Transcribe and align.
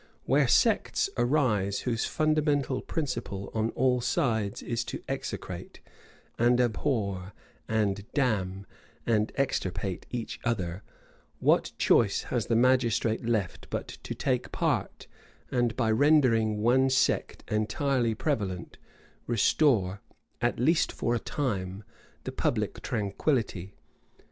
Where 0.25 0.47
sects 0.47 1.11
arise 1.15 1.81
whose 1.81 2.05
fundamental 2.05 2.81
principle 2.81 3.51
on 3.53 3.69
all 3.75 4.01
sides 4.01 4.63
is 4.63 4.83
to 4.85 5.03
execrate, 5.07 5.79
and 6.39 6.59
abhor, 6.59 7.33
and 7.67 8.03
damn, 8.15 8.65
and 9.05 9.31
extirpate 9.35 10.07
each 10.09 10.39
other, 10.43 10.81
what 11.37 11.73
choice 11.77 12.23
has 12.23 12.47
the 12.47 12.55
magistrate 12.55 13.27
left 13.27 13.69
but 13.69 13.89
to 14.01 14.15
take 14.15 14.51
part, 14.51 15.05
and 15.51 15.75
by 15.75 15.91
rendering 15.91 16.63
one 16.63 16.89
sect 16.89 17.43
entirely 17.47 18.15
prevalent, 18.15 18.79
restore, 19.27 20.01
at 20.41 20.59
least 20.59 20.91
for 20.91 21.13
a 21.13 21.19
time, 21.19 21.83
the 22.23 22.31
public 22.31 22.81
tranquillity? 22.81 23.75